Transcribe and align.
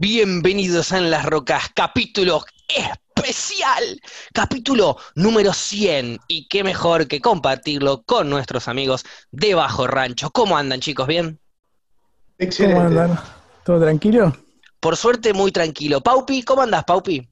Bienvenidos 0.00 0.92
a 0.92 0.96
En 0.96 1.10
las 1.10 1.26
Rocas, 1.26 1.72
capítulo 1.74 2.42
especial, 2.74 4.00
capítulo 4.32 4.96
número 5.14 5.52
100. 5.52 6.20
Y 6.26 6.48
qué 6.48 6.64
mejor 6.64 7.06
que 7.06 7.20
compartirlo 7.20 8.02
con 8.04 8.30
nuestros 8.30 8.66
amigos 8.66 9.04
de 9.30 9.54
Bajo 9.54 9.86
Rancho. 9.86 10.30
¿Cómo 10.30 10.56
andan, 10.56 10.80
chicos? 10.80 11.06
¿Bien? 11.06 11.38
Excelente. 12.38 12.76
¿Cómo 12.76 12.86
andan? 12.86 13.20
¿Todo 13.62 13.78
tranquilo? 13.82 14.34
Por 14.80 14.96
suerte, 14.96 15.34
muy 15.34 15.52
tranquilo. 15.52 16.00
Paupi, 16.00 16.44
¿cómo 16.44 16.62
andas, 16.62 16.84
Paupi? 16.84 17.29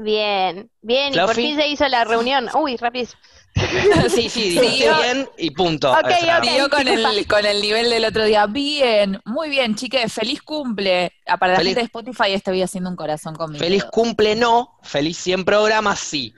Bien, 0.00 0.70
bien, 0.80 1.12
y 1.12 1.18
por 1.18 1.34
fin 1.34 1.56
se 1.56 1.66
hizo 1.66 1.86
la 1.88 2.04
reunión. 2.04 2.48
Uy, 2.54 2.76
rapidísimo. 2.76 3.20
sí, 4.08 4.28
sí, 4.28 4.50
dijiste 4.50 4.88
bien 5.02 5.28
y 5.36 5.50
punto. 5.50 5.90
Ok, 5.90 5.98
ok. 6.06 6.70
Con 6.70 6.86
el, 6.86 7.26
con 7.26 7.44
el 7.44 7.60
nivel 7.60 7.90
del 7.90 8.04
otro 8.04 8.24
día. 8.24 8.46
Bien, 8.46 9.20
muy 9.24 9.48
bien, 9.48 9.74
chiques. 9.74 10.12
Feliz 10.12 10.40
cumple. 10.42 11.12
Ah, 11.26 11.36
Para 11.36 11.54
la 11.54 11.58
Feliz- 11.58 11.70
gente 11.70 11.80
de 11.80 11.86
Spotify 11.86 12.32
estoy 12.32 12.62
haciendo 12.62 12.88
un 12.90 12.94
corazón 12.94 13.34
conmigo. 13.34 13.58
Feliz 13.64 13.82
cumple 13.86 14.36
no, 14.36 14.78
feliz 14.84 15.18
100 15.18 15.44
programas 15.44 15.98
sí. 15.98 16.32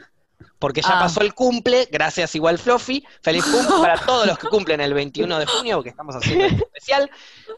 Porque 0.59 0.81
ya 0.81 0.97
Ah. 0.99 1.01
pasó 1.01 1.21
el 1.21 1.35
cumple, 1.35 1.87
gracias 1.93 2.35
igual 2.35 2.59
Fluffy. 2.59 3.05
Feliz 3.23 3.45
cumple 3.45 3.77
para 3.83 3.99
todos 4.07 4.27
los 4.27 4.39
que 4.39 4.49
cumplen 4.49 4.81
el 4.81 4.95
21 4.95 5.39
de 5.39 5.45
junio, 5.45 5.83
que 5.83 5.91
estamos 5.91 6.17
haciendo 6.17 6.47
este 6.47 6.63
especial. 6.65 7.11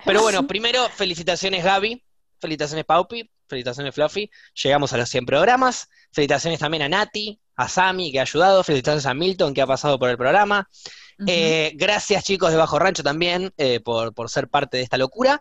Pero 0.05 0.23
bueno, 0.23 0.47
primero, 0.49 0.89
felicitaciones 0.89 1.63
Gaby, 1.63 2.03
felicitaciones 2.41 2.85
Paupi, 2.87 3.31
felicitaciones 3.53 3.95
Fluffy. 3.95 4.31
Llegamos 4.63 4.93
a 4.93 4.97
los 4.97 5.09
100 5.11 5.27
programas. 5.27 5.89
Felicitaciones 6.11 6.59
también 6.59 6.83
a 6.83 6.89
Nati, 6.89 7.39
a 7.57 7.69
Sami, 7.69 8.11
que 8.11 8.19
ha 8.19 8.23
ayudado. 8.23 8.65
Felicitaciones 8.65 9.07
a 9.07 9.15
Milton, 9.15 9.53
que 9.53 9.61
ha 9.61 9.67
pasado 9.67 9.99
por 9.99 10.09
el 10.09 10.17
programa. 10.17 10.69
Eh, 11.27 11.73
gracias 11.77 12.25
chicos 12.25 12.51
de 12.51 12.57
Bajo 12.57 12.79
Rancho 12.79 13.05
también 13.05 13.53
eh, 13.57 13.79
por, 13.79 14.13
por 14.13 14.29
ser 14.29 14.49
parte 14.49 14.79
de 14.79 14.83
esta 14.83 14.97
locura. 14.97 15.41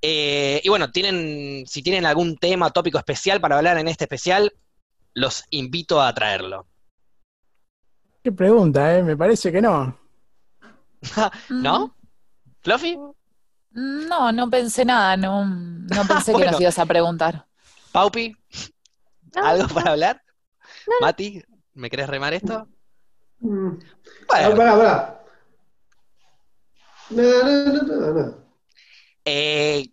Eh, 0.00 0.60
y 0.64 0.68
bueno, 0.68 0.90
tienen, 0.90 1.64
si 1.66 1.82
tienen 1.82 2.06
algún 2.06 2.36
tema, 2.36 2.70
tópico 2.70 2.98
especial 2.98 3.40
para 3.40 3.58
hablar 3.58 3.78
en 3.78 3.86
este 3.86 4.04
especial, 4.04 4.52
los 5.14 5.44
invito 5.50 6.00
a 6.00 6.12
traerlo. 6.12 6.66
Qué 8.24 8.32
pregunta, 8.32 8.96
¿eh? 8.96 9.02
Me 9.02 9.16
parece 9.16 9.52
que 9.52 9.60
no. 9.60 9.98
¿No? 11.50 11.94
¿Fluffy? 12.62 12.96
No, 13.72 14.32
no 14.32 14.50
pensé 14.50 14.84
nada. 14.84 15.16
No, 15.16 15.44
no 15.44 16.04
pensé 16.08 16.34
que 16.34 16.44
nos 16.44 16.60
ibas 16.60 16.78
a 16.78 16.86
preguntar. 16.86 17.46
¿Paupi? 17.90 18.36
No, 19.34 19.44
¿Algo 19.44 19.68
para 19.74 19.92
hablar? 19.92 20.22
¿Mati? 21.00 21.42
¿Me 21.74 21.88
querés 21.88 22.08
remar 22.08 22.34
esto? 22.34 22.68
Mm. 23.40 23.78
Bueno, 24.28 24.56
pará, 24.56 24.76
pará. 24.76 25.24
No, 27.10 27.22
no, 27.22 27.72
no, 27.72 27.82
no, 27.82 28.12
no. 28.12 28.36
Eh, 29.24 29.88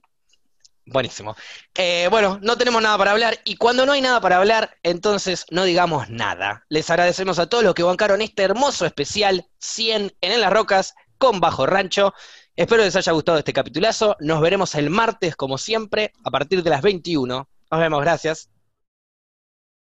buenísimo. 0.86 1.36
Eh, 1.76 2.08
bueno, 2.10 2.40
no 2.42 2.58
tenemos 2.58 2.82
nada 2.82 2.98
para 2.98 3.12
hablar 3.12 3.40
y 3.44 3.56
cuando 3.56 3.86
no 3.86 3.92
hay 3.92 4.02
nada 4.02 4.22
para 4.22 4.38
hablar, 4.38 4.78
entonces 4.84 5.46
no 5.52 5.64
digamos 5.64 6.10
nada. 6.10 6.66
Les 6.70 6.90
agradecemos 6.90 7.40
a 7.40 7.48
todos 7.48 7.64
los 7.64 7.76
que 7.76 7.84
bancaron 7.84 8.22
este 8.22 8.44
hermoso 8.44 8.86
especial 8.86 9.48
100 9.60 10.14
en 10.22 10.32
En 10.32 10.42
las 10.42 10.52
Rocas 10.52 10.96
con 11.18 11.40
Bajo 11.40 11.66
Rancho. 11.66 12.14
Espero 12.60 12.84
les 12.84 12.94
haya 12.98 13.14
gustado 13.14 13.38
este 13.38 13.54
capitulazo. 13.54 14.18
Nos 14.20 14.42
veremos 14.42 14.76
el 14.76 14.90
martes, 14.90 15.38
como 15.38 15.58
siempre, 15.58 16.12
a 16.26 16.30
partir 16.30 16.62
de 16.62 16.70
las 16.70 16.82
21. 16.82 17.48
Nos 17.72 17.80
vemos, 17.80 18.02
gracias. 18.02 18.50